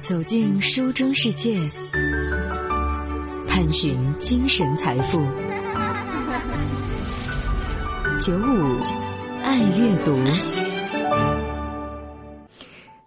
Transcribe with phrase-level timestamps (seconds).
[0.00, 1.60] 走进书中世界，
[3.46, 5.18] 探寻精神财富。
[8.18, 8.80] 九五
[9.44, 10.16] 爱阅读，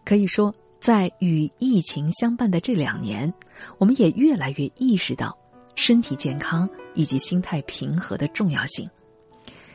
[0.05, 3.33] 可以说，在与疫情相伴的这两年，
[3.79, 5.35] 我们也越来越意识到
[5.75, 8.87] 身体健康以及心态平和的重要性。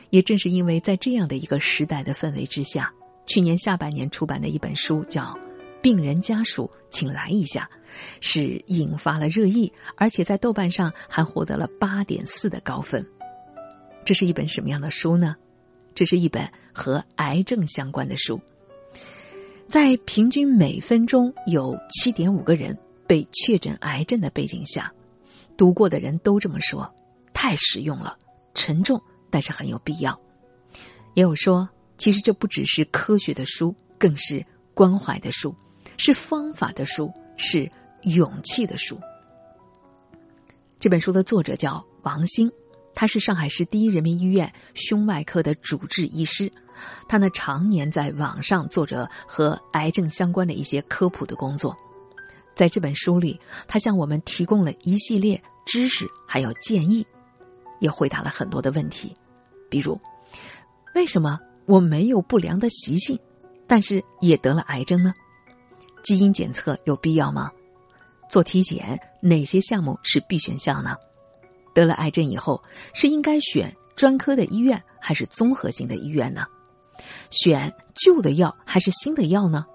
[0.09, 2.89] 也正是因为在这样的一个时代的氛围之下，
[3.25, 5.23] 去年下半年出版的一本书叫
[5.81, 7.69] 《病人家属，请来一下》，
[8.21, 13.05] 是引发了热议，而且在豆瓣上还获得了八点四的高分。
[14.03, 15.35] 这是一本什么样的书呢？
[15.93, 18.39] 这是一本和癌症相关的书。
[19.67, 24.91] 在平均每分钟有七点五个人被确诊癌症的背景下，
[25.55, 26.91] 读过的人都这么说：
[27.33, 28.17] 太实用了，
[28.53, 28.99] 沉重。
[29.31, 30.19] 但是很有必要。
[31.13, 31.69] 也有说，
[31.99, 35.55] 其实这不只是科学的书，更是关怀的书，
[35.99, 37.69] 是方法的书，是
[38.03, 38.97] 勇气的书。
[40.79, 42.49] 这本书的作者叫王兴，
[42.95, 46.49] 他是上海市第一人民医院胸外科的主治医师，
[47.09, 51.75] 他呢常年在网上做着和癌症相关的一些科普的工作。
[52.55, 57.05] 在这本书里，他向我们提供了一系列知识，还有建议。
[57.79, 59.13] 也回答了很多的问题，
[59.69, 59.99] 比如，
[60.95, 63.19] 为什么我没有不良的习性，
[63.67, 65.13] 但是也得了癌症呢？
[66.03, 67.51] 基因检测有必要吗？
[68.29, 70.95] 做体检哪些项目是必选项呢？
[71.73, 72.61] 得了癌症以后
[72.93, 76.45] 是应该选专科的医院还是综合性的医院呢？
[77.29, 79.65] 选旧的药还是新的药呢？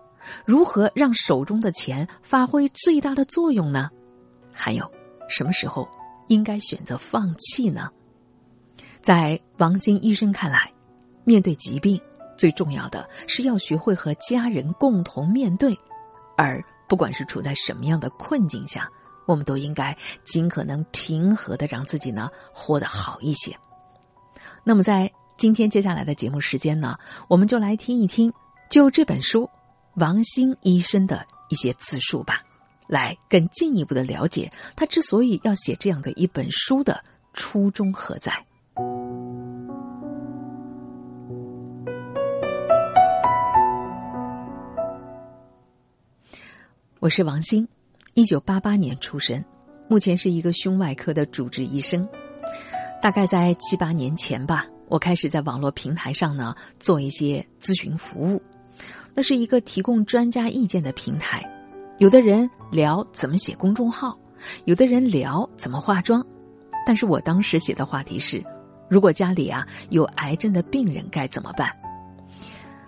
[0.44, 3.90] 如何让手中的钱发挥最大的作用呢？
[4.52, 4.90] 还有
[5.28, 5.88] 什么时候？
[6.28, 7.90] 应该选择放弃呢？
[9.02, 10.72] 在王晶医生看来，
[11.24, 12.00] 面对疾病，
[12.34, 15.78] 最重要的是要学会和家人共同面对，
[16.36, 18.88] 而不管是处在什么样的困境下，
[19.26, 23.56] 我们都应该尽可能平和的让自己呢活得好一些。
[24.62, 26.96] 那么，在今天接下来的节目时间呢，
[27.28, 28.32] 我们就来听一听
[28.70, 29.48] 就这本书
[29.94, 32.42] 王兴医生的一些自述吧。
[32.86, 37.02] 来更进一步的了解他之所以要写这样的一本书的
[37.32, 38.44] 初衷何在。
[47.04, 47.68] 我是王鑫，
[48.14, 49.44] 一九八八年出生，
[49.88, 52.02] 目前是一个胸外科的主治医生。
[53.02, 58.42] 大概在七八年前吧，我开始在网络平台上呢做一些咨询服务，
[59.12, 61.44] 那是一个提供专家意见的平台。
[61.98, 64.18] 有的人聊怎么写公众号，
[64.64, 66.26] 有的人聊怎么化妆，
[66.86, 68.42] 但是我当时写的话题是：
[68.88, 71.70] 如果家里啊有癌症的病人该怎么办？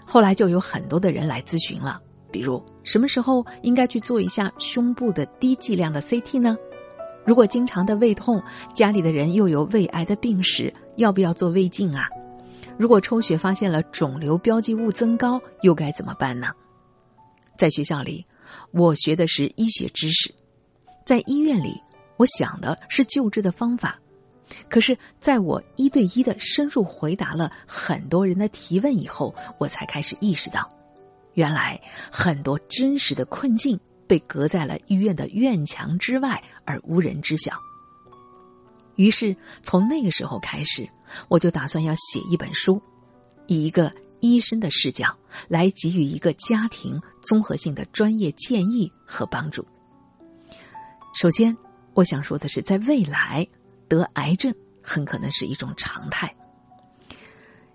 [0.07, 2.01] 后来就有很多的人来咨询了，
[2.31, 6.57] 比如什么时候应该去做一下胸部的低剂量的 CT 呢？
[7.25, 8.43] 如果经常的胃痛，
[8.75, 12.09] 家里的人又有胃癌的病史，要不要做胃镜啊？
[12.77, 16.49] 如果抽血发现了肿瘤标记物增高，又该怎么办呢？
[17.57, 18.25] 在学校里。
[18.71, 20.33] 我学的是医学知识，
[21.05, 21.83] 在医院里，
[22.17, 23.99] 我想的是救治的方法。
[24.69, 30.69] 可是，在我一对一的深入回答了很多人的提问以后，我才开始意识到，
[31.37, 31.81] 原来
[32.11, 37.57] 很多真实的困境被隔在了医院的院墙之外，而无人知晓。
[38.97, 40.87] 于是，从那个时候开始，
[41.29, 42.83] 我就打算要写一本书，
[43.47, 43.91] 以一个。
[44.21, 45.15] 医生的视角
[45.47, 49.65] 来给予一个家庭综合性的专业建议和帮助。
[51.15, 51.55] 首先，
[51.93, 53.47] 我想说的是，在未来
[53.87, 56.35] 得癌症很可能是一种常态。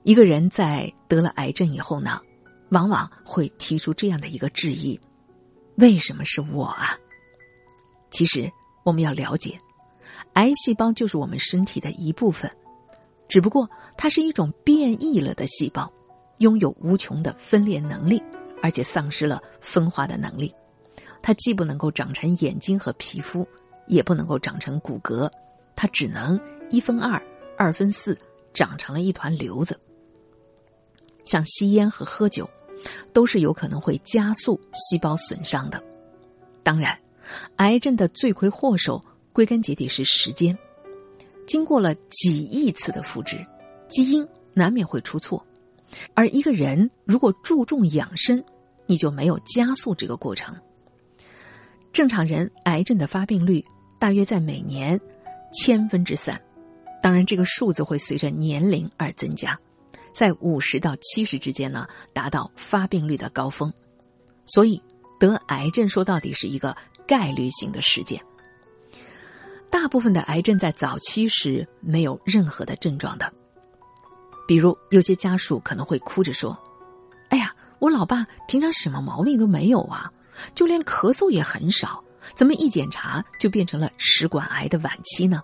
[0.01, 2.19] 一个人在得了癌症以后呢，
[2.71, 4.99] 往往会提出这样的一个质疑：
[5.75, 6.97] 为什么是我啊？
[8.09, 8.51] 其实，
[8.83, 9.57] 我们要了解，
[10.33, 12.49] 癌细胞就是我们身体的一部分，
[13.27, 15.91] 只不过它是一种变异了的细胞。
[16.37, 18.23] 拥有无穷的分裂能力，
[18.63, 20.51] 而且丧失了分化的能力。
[21.21, 23.47] 它既不能够长成眼睛和皮肤，
[23.85, 25.29] 也不能够长成骨骼，
[25.75, 26.39] 它只能
[26.71, 27.21] 一分二、
[27.55, 28.17] 二分四，
[28.55, 29.79] 长成了一团瘤子。
[31.23, 32.49] 像吸烟和喝酒，
[33.13, 35.81] 都是有可能会加速细胞损伤的。
[36.63, 36.97] 当然，
[37.57, 40.57] 癌症的罪魁祸首归根结底是时间。
[41.47, 43.45] 经过了几亿次的复制，
[43.89, 45.45] 基因难免会出错。
[46.13, 48.41] 而一个人如果注重养生，
[48.85, 50.55] 你就没有加速这个过程。
[51.91, 53.65] 正常人癌症的发病率
[53.99, 54.99] 大约在每年
[55.51, 56.41] 千分之三，
[57.01, 59.59] 当然这个数字会随着年龄而增加，
[60.13, 63.71] 在五十到七十之间呢达到发病率的高峰。
[64.45, 64.81] 所以
[65.19, 66.75] 得癌症说到底是一个
[67.07, 68.21] 概率性的事件。
[69.69, 73.31] 大部分的癌症在早期是没有任何的症状的，
[74.45, 76.57] 比如有些家属可能会哭着说
[77.29, 80.11] ：“哎呀，我老爸平常什么毛病都没有啊，
[80.53, 82.03] 就连咳嗽也很少，
[82.35, 85.41] 怎么一检查就变成了食管癌的晚期呢？”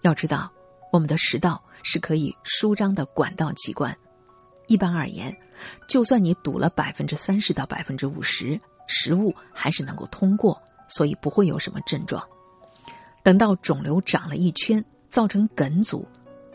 [0.00, 0.50] 要知道，
[0.90, 3.96] 我们的食道是可以舒张的管道器官。
[4.66, 5.36] 一般而言，
[5.88, 12.22] 就算你堵了百分之三十到百分之五十，食物还是能够通过，所以不会有什么症状。
[13.22, 16.06] 等到肿瘤长了一圈，造成梗阻，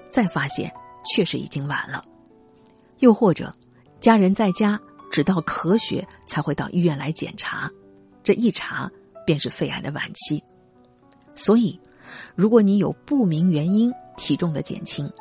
[0.09, 0.71] 再发现
[1.05, 2.03] 确实已经晚了。
[2.99, 3.53] 又或者，
[3.99, 4.79] 家人在家
[5.11, 7.69] 直到咳血才会到医院来检查，
[8.23, 8.89] 这一查
[9.25, 10.41] 便是肺癌的晚期。
[11.35, 11.77] 所以，
[12.33, 15.11] 如果你有不明原因体重的减轻，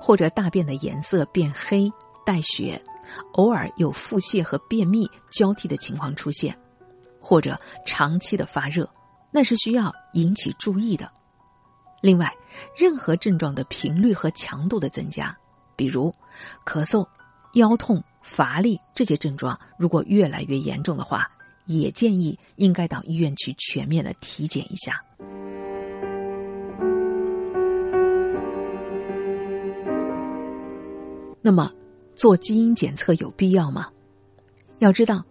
[0.00, 1.90] 或者大便的颜色变黑。
[2.24, 2.80] 带血，
[3.32, 6.56] 偶尔有腹泻和便秘交替的情况出现，
[7.20, 8.88] 或者长期的发热，
[9.32, 11.10] 那是需要引起注意的。
[12.00, 12.32] 另外，
[12.78, 15.36] 任何症状的频率和强度的增加，
[15.74, 16.14] 比如
[16.64, 17.04] 咳嗽、
[17.54, 21.28] 腰痛、乏力这些症状，如果越来越严重的话，
[21.66, 25.02] 也建议应该到医院去全面的体检一下。
[31.42, 31.70] 那么。
[32.14, 33.88] 做基因检测有必要吗？
[34.80, 35.24] 要知道，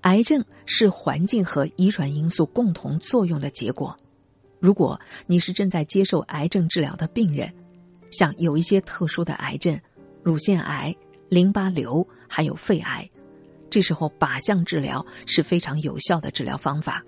[0.00, 3.94] 癌症是环境和遗传因素共同作用的结果。
[4.58, 7.52] 如果你是正在接受癌症治疗的病人，
[8.10, 9.78] 像有一些特殊的癌症，
[10.22, 10.92] 乳腺癌、
[11.28, 13.08] 淋巴瘤还有肺癌，
[13.68, 17.04] 这时候靶向治疗是非常有效的治疗方法。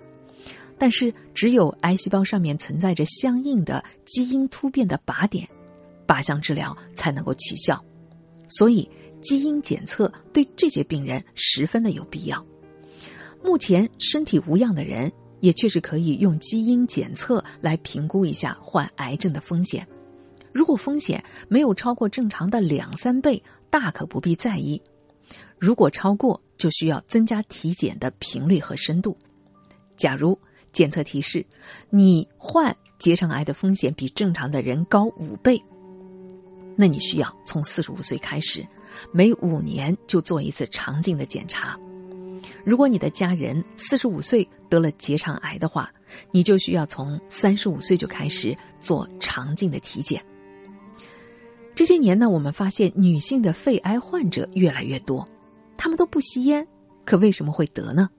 [0.77, 5.49] 但是，只有癌细胞上面存在着相应的基因突变的靶点，
[6.05, 7.83] 靶向治疗才能够起效。
[8.49, 8.89] 所以。
[9.21, 12.45] 基因检测对这些病人十分的有必要。
[13.43, 19.87] 目前身体无恙的人也确实可以用基因检测来评估一下患癌症的风险。
[20.51, 24.79] 如果风险没有超过正常的两三倍，大可不必在意；
[25.57, 29.17] 如果超过，就需要增加体检的频率和深度。
[29.97, 30.37] 假如
[30.71, 31.43] 检测提示
[31.89, 35.59] 你患结肠癌的风险比正常的人高五倍，
[36.75, 38.65] 那你需要从四十五岁开始。
[39.11, 41.77] 每五年就做一次肠镜的检查。
[42.63, 45.91] 如果你的家人四十五岁得了结肠癌的话，
[46.31, 50.23] 你就需要从三十五岁就开始做肠镜的体检。
[51.75, 55.27] 这些年呢，我们发现女性的肺癌患者越来越多，
[55.75, 56.65] 她们都不吸烟，
[57.03, 58.09] 可为什么会得呢？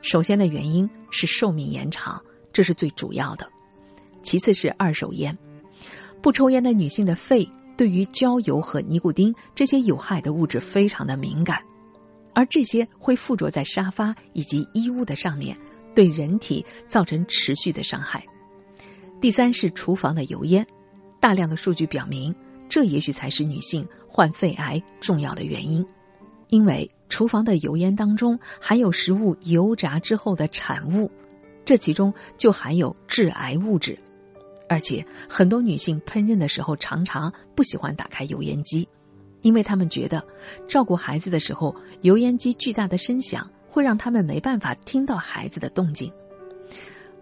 [0.00, 2.22] 首先的原因是寿命延长，
[2.52, 3.44] 这是最主要的；
[4.22, 5.36] 其次是二手烟，
[6.22, 7.46] 不抽烟的女性的肺。
[7.78, 11.62] 对于焦油和尼古丁这些有害的物质非常的敏感，
[12.34, 15.56] 而这些会附着在沙发以及衣物的上面，
[15.94, 18.26] 对人体造成持续的伤害。
[19.20, 20.66] 第三是厨房的油烟，
[21.20, 22.34] 大量的数据表明，
[22.68, 25.86] 这也许才是女性患肺癌重要的原因，
[26.48, 31.08] 因为厨房的油烟当中含有食物油炸之后的产物，
[31.64, 33.96] 这其中就含有致癌物质。
[34.68, 38.88] 而且很多女性烹饪的时候常常不喜欢打开油烟机，
[39.42, 40.22] 因为她们觉得
[40.68, 46.12] 照顾孩子的时候，油烟机巨大的声响会让他们没办法听到孩子的动静。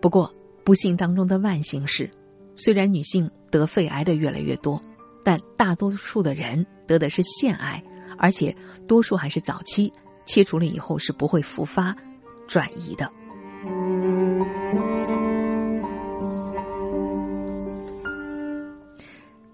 [0.01, 0.33] 不过，
[0.65, 2.11] 不幸当中的万幸是，
[2.55, 4.81] 虽然女性得肺癌的越来越多，
[5.25, 7.83] 但大多数的人得的是腺癌，
[8.19, 8.55] 而且
[8.87, 9.93] 多数还是早期，
[10.27, 11.97] 切除了以后是不会复发、
[12.47, 13.11] 转移的。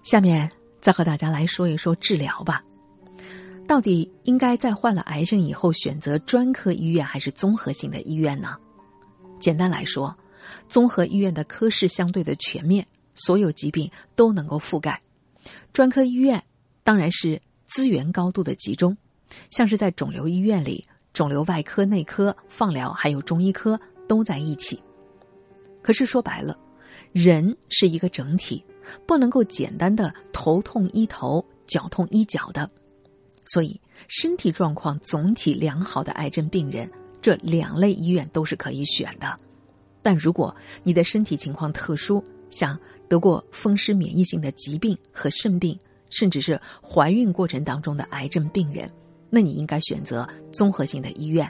[0.03, 2.63] 下面再和大家来说一说治疗吧。
[3.65, 8.57] 到底应该在患了癌症以后选择专科医院还是综合性的医院呢？
[9.39, 10.13] 简单来说，
[10.67, 14.93] 综合医院的科室相对的全面，所有疾病都能够覆盖；
[15.71, 16.43] 专科医院
[16.83, 18.95] 当然是资源高度的集中，
[19.49, 24.81] 像是在肿瘤医院里，肿瘤外科、内科、放疗还有中医科都在一起。
[25.81, 26.59] 可是说白了，
[27.13, 28.63] 人是一个整体。
[29.05, 32.69] 不能够简单的头痛医头，脚痛医脚的，
[33.45, 36.89] 所以身体状况总体良好的癌症病人，
[37.21, 39.37] 这两类医院都是可以选的。
[40.01, 45.77] 但如果你的身体情况特殊，像得过风湿免疫性的疾病和肾病，
[46.09, 48.89] 甚至是怀孕过程当中的癌症病人，
[49.29, 51.49] 那你应该选择综合性的医院，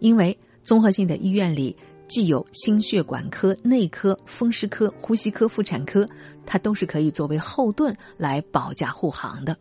[0.00, 1.76] 因为综合性的医院里。
[2.08, 6.08] 既有心血管科、内科、风湿科、呼吸科、妇产科，
[6.46, 9.56] 它都是可以作为后盾来保驾护航的。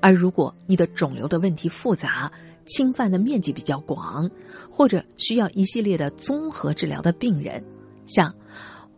[0.00, 2.30] 而如果你的肿瘤的问题复杂，
[2.66, 4.28] 侵犯的面积比较广，
[4.70, 7.62] 或者需要一系列的综合治疗的病人，
[8.06, 8.34] 像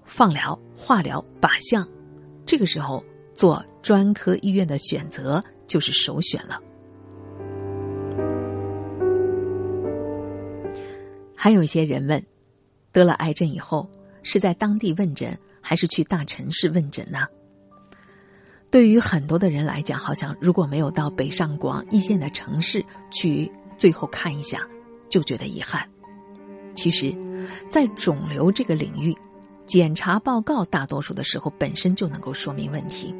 [0.04, 1.86] 放疗、化疗、靶向，
[2.46, 3.04] 这个时候
[3.34, 6.60] 做专科医院的选择就是首选了。
[11.44, 12.24] 还有一些人问，
[12.90, 13.86] 得了癌症以后
[14.22, 17.26] 是在当地问诊，还是去大城市问诊呢？
[18.70, 24.66] 对于很多的人来讲，好像如果没有到北上广一线的城市去最后看一下，
[25.10, 25.86] 就觉得遗憾。
[26.74, 27.14] 其实，
[27.68, 29.14] 在肿瘤这个领域，
[29.66, 33.14] 检查报告大多数的时候本身就能够说明问题。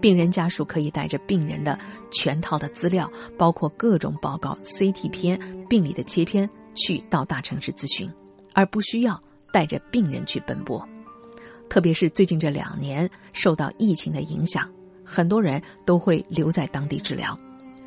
[0.00, 1.78] 病人家属可以带着病人的
[2.10, 8.10] 全套的资料，包括各种报告、CT 片、病理的切片，去到大城市咨询，
[8.54, 9.20] 而不需要
[9.52, 10.82] 带着病人去奔波。
[11.68, 14.72] 特别是最近这两年受到疫情的影响，
[15.04, 17.36] 很多人都会留在当地治疗，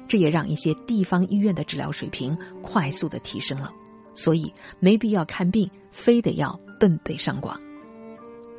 [0.07, 3.74] 这也让一些地方医院的治疗水平快速的提升了。
[4.13, 7.60] 所以没必要看病非得要奔北上广。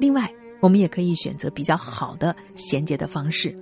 [0.01, 0.29] 另外，
[0.61, 3.55] 我们也可以选择比较好的衔接的方式，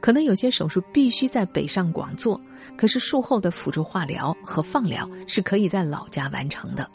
[0.00, 2.40] 可能有些手术必须在北上广做，
[2.76, 6.88] 可是术后的辅助化疗和放疗是可以在老家完成的。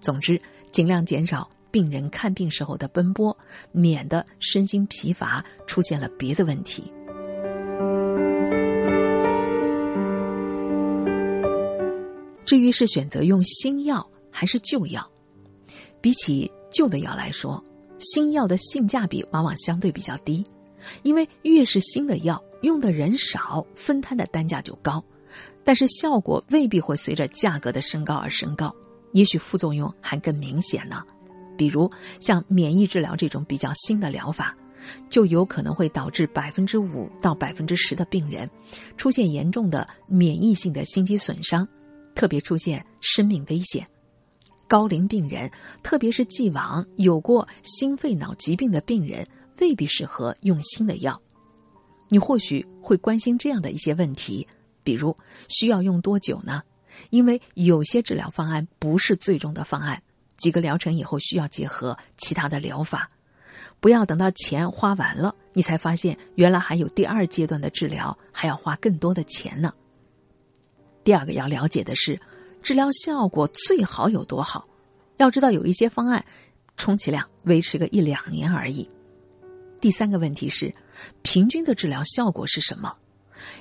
[0.00, 0.40] 总之，
[0.72, 1.48] 尽量减少。
[1.72, 3.38] 病人看病时候的奔波，
[3.70, 6.92] 免得身心疲乏，出现了别的问题。
[12.44, 15.08] 至于是选择用新药还是旧药，
[16.00, 17.62] 比起旧的药来说，
[18.00, 20.44] 新药的性价比往往相对比较低，
[21.02, 25.02] 因为越是新的药，用的人少，分摊的单价就高，
[25.64, 28.74] 但是效果未必会随着价格的升高而升高，
[29.12, 31.02] 也许副作用还更明显呢。
[31.56, 34.56] 比如像免疫治疗这种比较新的疗法，
[35.10, 38.48] 就有可能会导致百分之五到百分之十的病人
[38.96, 41.68] 出现严重的免疫性的心肌损伤，
[42.14, 43.86] 特别出现生命危险。
[44.66, 45.50] 高龄病人，
[45.82, 49.26] 特别是既往有过心肺脑疾病的病人，
[49.60, 51.20] 未必适合用新的药。
[52.08, 54.46] 你或许会关心这样的一些问题，
[54.82, 55.16] 比如
[55.48, 56.62] 需要用多久呢？
[57.10, 60.02] 因为有些治疗方案不是最终的方案。
[60.36, 63.10] 几个疗程以后需要结合其他的疗法，
[63.78, 69.72] 不要等到钱花完了，你才发现原来还有第二阶段的治疗，还要花更多的钱呢。
[71.04, 72.18] 第二个要了解的是，
[72.62, 74.66] 治疗效果最好有多好？
[75.18, 76.24] 要知道有一些方案，
[76.76, 78.88] 充其量维持个一两年而已。
[79.80, 80.72] 第三个问题是，
[81.22, 82.92] 平均的治疗效果是什么？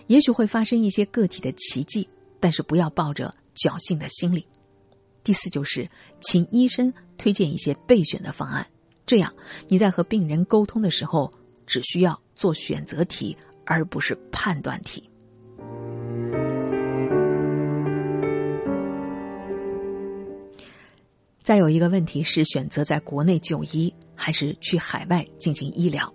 [0.08, 2.08] 也许会发生一些个体的奇迹，
[2.40, 4.46] 但是不要抱着侥幸的心理。
[5.24, 8.68] 第四就是，请医生推荐一些备选的方案，
[9.06, 9.34] 这样
[9.70, 11.32] 你在和病人沟通的时候，
[11.66, 15.10] 只需要做选择题，而不是判断题。
[21.42, 26.14] 再有一个问题是，选择在国内就医还是去海外进行医疗？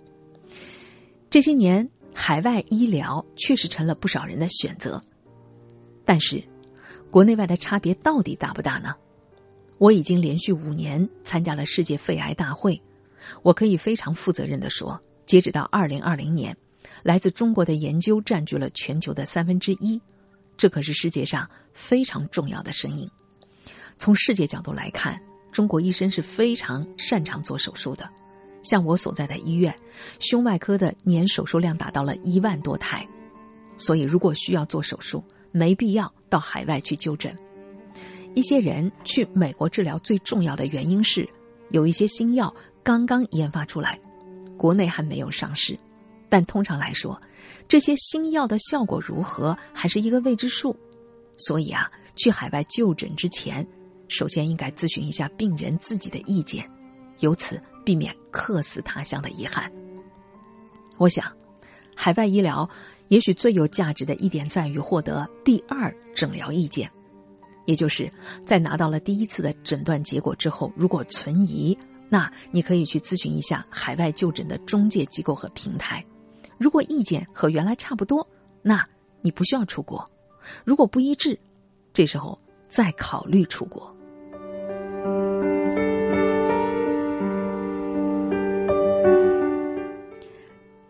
[1.30, 5.02] 这些年，海外医疗确实成了不少人的选择，
[6.04, 6.44] 但是，
[7.10, 8.94] 国内外的差别到底大不大呢？
[9.78, 12.80] 我已经连续五年参加了世界肺癌大会，
[13.42, 16.54] 我可以非常负责任的说，截止到二零二零年，
[17.02, 20.00] 来自中国的研究占据了全球的三分之一，
[20.58, 23.10] 这可是世界上非常重要的声音。
[23.96, 25.20] 从世界角度来看，
[25.54, 28.10] 中国医生是非常擅长做手术的，
[28.64, 29.72] 像我所在的医院，
[30.18, 33.08] 胸外科的年手术量达到了一万多台，
[33.76, 37.32] 所以如果需要做手术，没必要到海外去就诊。
[38.34, 41.28] 一些人去美国治疗，最重要的原因是
[41.70, 43.96] 有一些新药刚刚研发出来，
[44.58, 45.78] 国内还没有上市。
[46.28, 47.22] 但通常来说，
[47.68, 50.76] 这些新药的效果如何还是一个未知数。
[51.38, 53.64] 所以啊，去海外就诊之前，
[54.08, 56.68] 首先应该咨询一下病人自己的意见，
[57.20, 59.70] 由此避免客死他乡的遗憾。
[60.96, 61.24] 我想，
[61.94, 62.68] 海外医疗
[63.08, 66.90] 也许最有价值的一点在于获得第二诊疗意见。
[67.66, 68.12] 也就是
[68.44, 71.76] 在拿到了第一次的诊断结果之后，如果存疑，
[72.10, 76.04] 那你可以去咨询一下海外就诊的中介机构和平台。
[76.58, 78.28] 如果意见和原来差不多，
[78.60, 78.86] 那
[79.22, 80.04] 你不需要出国；
[80.62, 81.38] 如果不一致，
[81.94, 83.93] 这时候再考虑出国。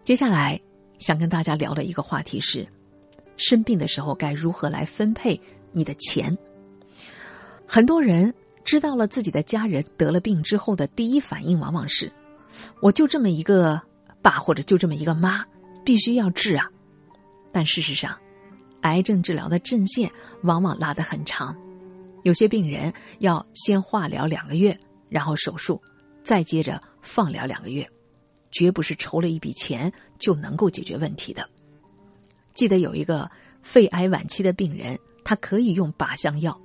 [0.04, 0.60] 接下来
[0.98, 2.66] 想跟大家聊的一个话题是：
[3.38, 5.40] 生病的时候该如何来分配
[5.72, 6.36] 你的钱？
[7.66, 8.32] 很多人
[8.64, 12.12] 知道了自己的家人得了病之后的第一反应，往往是：
[12.82, 13.80] 我就这么一个
[14.20, 15.42] 爸，或者就这么一个妈，
[15.86, 16.68] 必须要治啊。
[17.50, 18.14] 但事实上，
[18.82, 20.10] 癌症治疗的阵线
[20.42, 21.56] 往往拉得很长，
[22.24, 25.80] 有些病人要先化疗两个月，然后手术，
[26.22, 27.88] 再接着放疗两个月，
[28.54, 31.46] 绝不是筹了一笔钱就能够解决问题的。
[32.54, 33.30] 记得有一个
[33.62, 36.58] 肺癌晚期的病人，他可以用靶向药。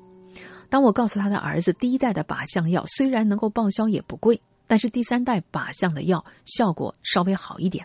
[0.70, 7.84] 当我告诉他的儿子，第一代的靶向药虽然能够报销也不贵，但是第三代靶向的药效果稍微好一点。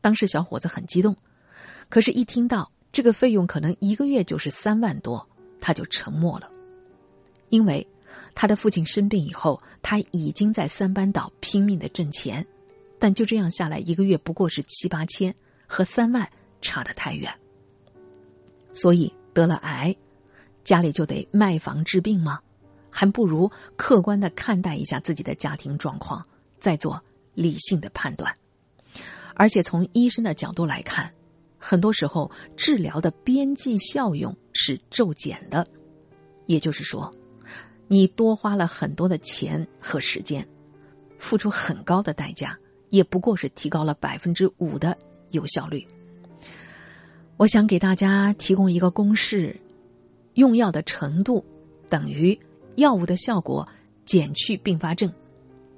[0.00, 1.14] 当时小伙子很激动，
[1.88, 5.24] 可是，一听到这个费用可能一个月就是三万多，
[5.60, 6.50] 他就沉默了。
[7.48, 7.86] 因为
[8.34, 12.44] 他的父亲生病以后，他已经在三班岛拼命的挣钱，
[12.98, 15.34] 但就这样下来，一个月不过是七八千，
[15.66, 16.28] 和三万
[16.60, 17.32] 差得太远。
[18.72, 19.96] 所以得了癌。
[20.64, 22.40] 家里就得卖房治病吗？
[22.90, 26.26] 还不如客观的看待一下自己的家庭状况，
[26.58, 27.00] 再做
[27.34, 28.34] 理性的判断。
[29.34, 31.08] 而且从医生的角度来看，
[31.56, 35.64] 很多时候治疗的边际效用是骤减的，
[36.46, 37.14] 也就是说，
[37.86, 40.44] 你多花了很多的钱和时间，
[41.18, 42.58] 付出很高的代价，
[42.90, 44.96] 也不过是提高了百分之五的
[45.30, 45.86] 有效率。
[47.36, 49.54] 我想给大家提供一个公式。
[50.34, 51.42] 用药的程度
[51.88, 52.38] 等于
[52.74, 53.66] 药物的效果
[54.04, 55.10] 减去并发症，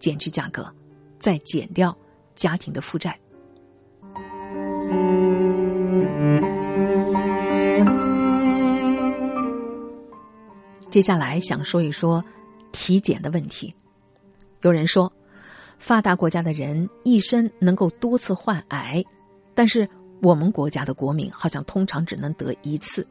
[0.00, 0.68] 减去价格，
[1.20, 1.96] 再减掉
[2.34, 3.16] 家庭的负债。
[10.90, 12.20] 接下来想说一说
[12.72, 13.72] 体检的问题。
[14.62, 15.12] 有人说，
[15.78, 19.04] 发达国家的人一生能够多次患癌，
[19.54, 19.88] 但是
[20.20, 23.06] 我们国家的国民好像通常只能得一次。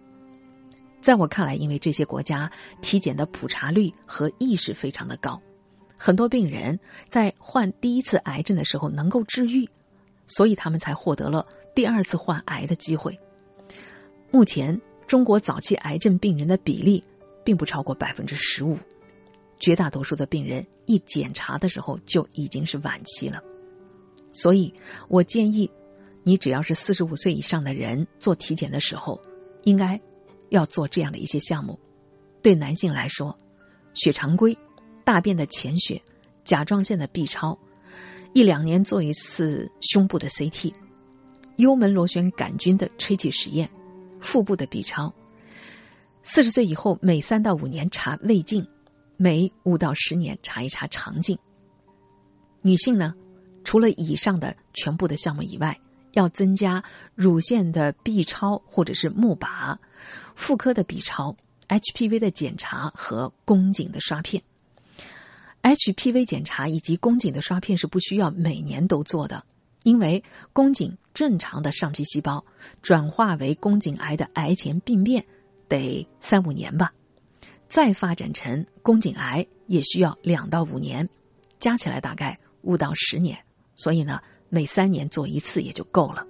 [1.02, 5.42] 在我看来，因为这些国家体检的普查率和意识非常的高，
[5.98, 9.68] 很多病人在患第一次癌症的时候能够治愈，
[10.28, 13.18] 所以他们才获得了第二次患癌的机会。
[14.30, 17.02] 目前，中国早期癌症病人的比例
[17.46, 18.78] 并不超过百分之十五，
[19.60, 23.42] 绝大多数的病人一检查的时候就已经是晚期了。
[24.34, 24.74] 所以
[25.08, 25.70] 我建议，
[26.24, 29.22] 你只要是四十五岁以上的人做体检的时候，
[29.64, 30.00] 应该。
[30.50, 31.77] 要做这样的一些项目，
[32.42, 33.38] 对男性来说，
[33.96, 34.58] 血常规、
[35.03, 36.01] 大便的潜血、
[36.46, 37.60] 甲状腺的 B 超，
[38.31, 40.74] 一两年做一次胸部的 CT，
[41.58, 43.70] 幽门螺旋杆菌的吹气实验，
[44.22, 45.14] 腹部的 B 超。
[46.24, 48.66] 四十岁以后，每三到五年查胃镜，
[49.18, 51.38] 每五到十年查一查肠镜。
[52.62, 53.14] 女性呢，
[53.64, 55.77] 除了以上的全部的项目以外，
[56.14, 56.84] 要增加
[57.16, 59.77] 乳腺的 B 超或者是钼靶。
[60.36, 61.36] 妇科的 B 超、
[61.68, 64.42] HPV 的检查和宫颈的刷片。
[65.64, 69.44] HPV 检查以及宫颈的刷片是不需要每年都做的，
[69.84, 72.46] 因为宫颈正常的上皮细胞
[72.82, 75.25] 转化为宫颈癌的癌前病变
[75.68, 76.94] 得三五年吧，
[77.70, 81.08] 再发展成宫颈癌也需要两到五年，
[81.60, 83.38] 加起来大概五到十年，
[83.75, 86.25] 所以呢，每三年做一次也就够了。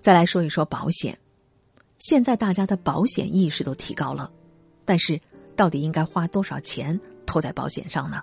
[0.00, 1.16] 再来说一说保险，
[1.98, 4.30] 现在大家的保险意识都提高了，
[4.84, 5.20] 但是
[5.54, 8.22] 到底应该花多少钱投在保险上呢？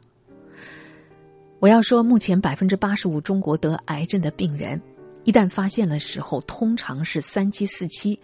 [1.60, 4.82] 我要说，目前百分之八十五中国得癌症的病人，
[5.24, 8.20] 一旦发现的时候，通常是三期四期，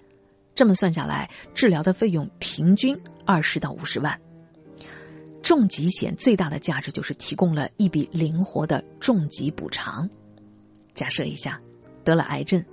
[0.55, 4.19] 这么算下来，治疗的费用平均二十到五十万。
[5.43, 10.09] 重疾险最大的价值就是提供了一笔灵活的重疾补偿。
[10.95, 11.61] 假设一下，
[12.03, 12.63] 得了癌症。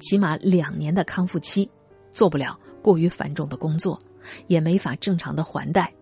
[0.00, 1.70] 起码两年的康复期，
[2.10, 4.00] 做不了过于繁重的工作，
[4.46, 5.92] 也没法正常的还贷，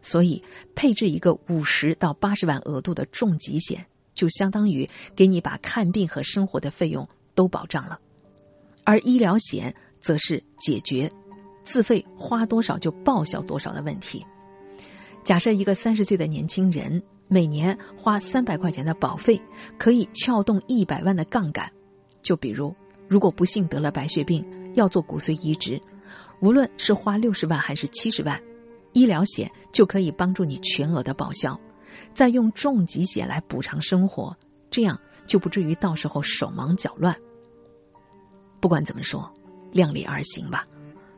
[0.00, 0.40] 所以
[0.76, 7.98] 配置一个五十到八十万额度的重疾险，就相当于给你把看病和生活的费用都保障了。
[8.84, 11.10] 而医疗险则是解决
[11.62, 14.24] 自费花多少就报销多少的问题。
[15.22, 19.40] 假设一个三十岁的年轻人每年花三百块钱的保费，
[19.78, 21.70] 可以撬动一百万的杠杆，
[22.22, 22.74] 就比如。
[23.06, 24.42] 如果不幸得了白血病，
[24.72, 25.78] 要做骨髓移植，
[26.40, 28.42] 无论是花六十万还是七十万，
[28.92, 31.58] 医疗险就可以帮助你全额的报销，
[32.14, 34.34] 再用重疾险来补偿生活，
[34.74, 37.16] 这样就不至于到时候手忙脚乱。
[38.58, 39.32] 不管怎么说，
[39.70, 40.66] 量力而行吧，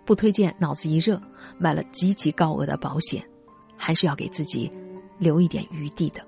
[0.05, 1.19] 不推荐脑子一热
[1.57, 3.27] 买了极其高额的保险，
[3.75, 4.71] 还是要给自己
[5.17, 6.21] 留一点余地的。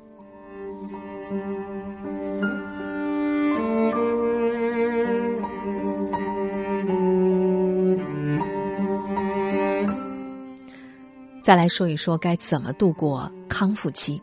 [11.43, 14.19] 再来说一说该怎么度过康复期。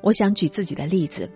[0.00, 1.30] 我想举自己的例子：，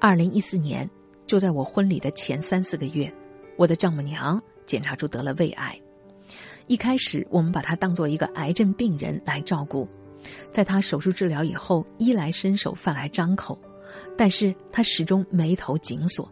[0.00, 0.88] 二零一四年
[1.26, 3.12] 就在我婚礼的前三四个月，
[3.56, 5.76] 我的丈母娘检查出得了胃癌。
[6.68, 9.88] 一开始，我们把她当做一个癌症病人来照顾，
[10.52, 13.58] 在她手术治疗以后，衣来伸手，饭来张口，
[14.16, 16.30] 但是她始终眉头紧锁。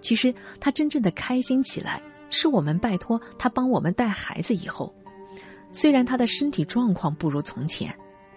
[0.00, 4.94] 其实，她真正的开心起来，是我们拜托她帮我们带孩子以后。
[5.72, 7.94] 虽然她的身体状况不如从前，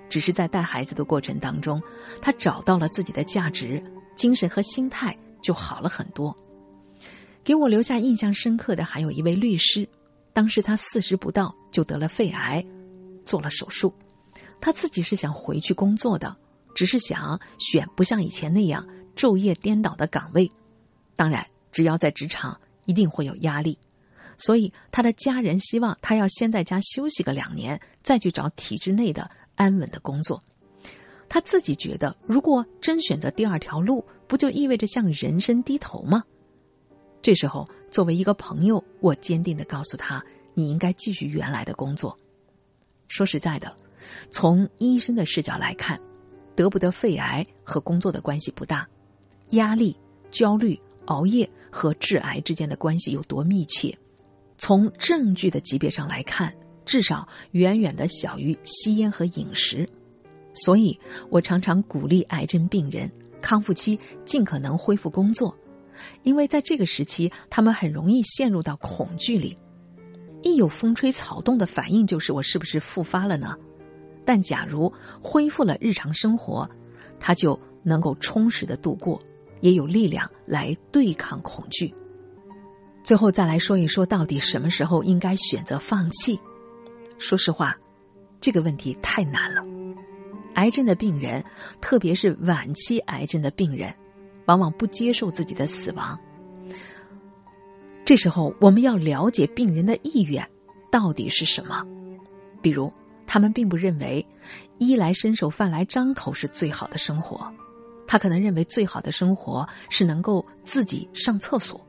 [0.09, 1.81] 只是在带孩子的过程当中，
[2.21, 3.81] 她找到了自己的价值，
[4.17, 5.17] 精神和心态。
[5.39, 6.35] 就好了很多。
[7.41, 9.87] 给我留下印象深刻的还有一位律师，
[10.33, 12.65] 当时他四十不到就得了肺癌，
[13.23, 13.93] 做了手术。
[14.59, 16.35] 他自己是想回去工作的，
[16.75, 20.51] 只是想选不像以前那样昼夜颠倒的岗位。
[21.15, 23.77] 当然，只要在职场一定会有压力，
[24.37, 30.43] 所以他的家人希望他要先在家休息个两年，再去找体制内的安稳的工作。
[31.29, 36.23] 他自己觉得，如果真选择第二条路，不就意味着向人生低头吗？
[37.21, 40.23] 这时候，作为一个朋友，我坚定的告诉他
[40.55, 42.17] ：“你应该继续原来的工作。”
[43.09, 43.75] 说实在的，
[44.29, 45.99] 从医生的视角来看，
[46.55, 48.87] 得不得肺癌和工作的关系不大，
[49.49, 49.95] 压力、
[50.31, 53.97] 焦虑、熬夜和致癌之间的关系有多密切？
[54.57, 56.53] 从证据的级别上来看，
[56.85, 59.87] 至少远远的小于吸烟和饮食。
[60.57, 63.09] 所以，我常常鼓励癌症病人
[63.41, 65.55] 康复期尽可能恢复工作，
[66.23, 69.57] 因为在这个时期，他们很容易陷入到恐惧里。
[70.43, 73.55] 一有风吹草动的反应就是我是不是复发了呢？
[74.25, 74.91] 但假如
[75.21, 76.69] 恢复了日常生活，
[77.19, 79.21] 他就能够充实的度过，
[79.61, 81.93] 也有力量来对抗恐惧。
[83.03, 86.39] 最后再来说一说，到底什么时候应该选择放弃？
[87.17, 87.75] 说实话，
[88.39, 89.76] 这个问题太难了。
[90.57, 91.43] 癌症的病人，
[91.79, 93.93] 特别是晚期癌症的病人，
[94.45, 96.19] 往往不接受自己的死亡。
[98.03, 100.43] 这时候，我们要了解病人的意愿
[100.91, 101.85] 到底是什么。
[102.59, 102.91] 比如，
[103.27, 104.25] 他们并不认为
[104.79, 107.53] 衣来伸手、饭来张口是最好的生活，
[108.07, 111.79] 他可能认为最好的生活是能够自己上厕所。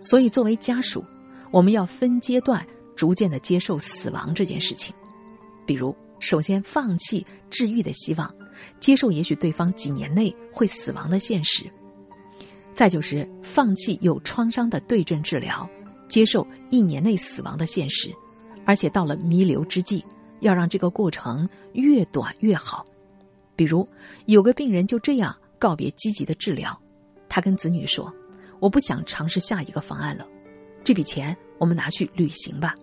[0.00, 1.04] 所以，作为家属，
[1.50, 4.94] 我们要分阶段逐渐的接受死亡这件事情。
[5.66, 5.92] 比如。
[6.20, 8.32] 首先，放弃治愈的希望，
[8.78, 11.64] 接受也许对方几年内会死亡的现实；
[12.74, 15.68] 再就是放弃有创伤的对症治疗，
[16.08, 18.10] 接受一年内死亡的现实，
[18.66, 20.04] 而且到了弥留之际，
[20.40, 22.84] 要让这个过程越短越好。
[23.56, 23.88] 比如，
[24.26, 26.78] 有个病人就这样告别积极的治疗，
[27.28, 28.12] 他跟子女说
[28.60, 30.28] ：“我不想尝试下一个方案了，
[30.84, 32.74] 这笔钱我们拿去旅行吧。”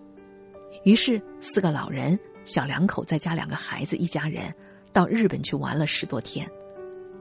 [0.83, 2.17] 于是，四个老人。
[2.47, 4.51] 小两口再加两个孩子，一家人
[4.93, 6.49] 到日本去玩了十多天，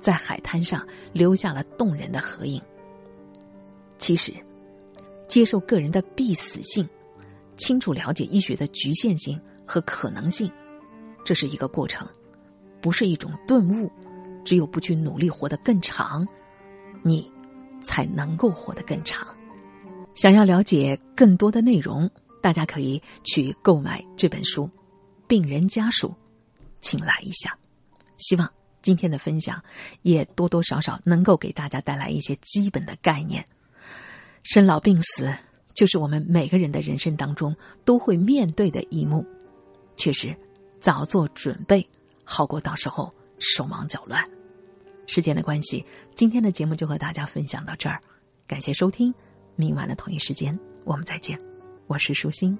[0.01, 2.63] 在海滩上留下了动人的合影。
[3.99, 4.33] 其实，
[5.27, 6.89] 接受个人的必死性，
[7.57, 10.49] 清楚了解医学的局限性和可能性，
[11.25, 12.09] 这是一个过程，
[12.81, 13.91] 不是一种顿悟。
[14.45, 16.25] 只有不去努力活得更长，
[17.03, 17.29] 你
[17.83, 19.27] 才能够活得更长。
[20.15, 22.09] 想要了解更多的内容，
[22.41, 24.71] 大家可以去购买这本书。
[25.27, 26.15] 病人家属，
[26.81, 27.57] 请来一下。
[28.19, 28.51] 希望
[28.83, 29.63] 今天的分享
[30.03, 33.47] 也多多少少能够给大家带来一些基本的概念。
[34.43, 35.35] 生老病死
[35.75, 39.27] 就是我们每个人的人生当中都会面对的一幕。
[39.97, 40.35] 确实，
[40.79, 41.87] 早做准备
[42.25, 44.25] 好过到时候手忙脚乱。
[45.07, 45.85] 时间的关系，
[46.15, 48.01] 今天的节目就和大家分享到这儿。
[48.47, 49.13] 感谢收听，
[49.57, 51.39] 明晚的同一时间我们再见。
[51.87, 52.59] 我是舒心。